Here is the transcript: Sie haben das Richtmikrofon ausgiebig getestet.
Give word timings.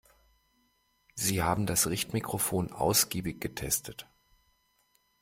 Sie 1.13 1.43
haben 1.43 1.67
das 1.67 1.85
Richtmikrofon 1.85 2.71
ausgiebig 2.71 3.39
getestet. 3.39 4.07